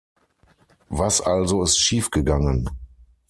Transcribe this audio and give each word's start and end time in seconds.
Was 0.89 1.19
also 1.21 1.61
ist 1.61 1.77
schief 1.77 2.09
gegangen? 2.09 2.67